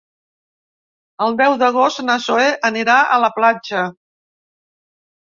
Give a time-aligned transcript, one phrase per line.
[1.25, 3.89] El deu d'agost na Zoè anirà a la platja.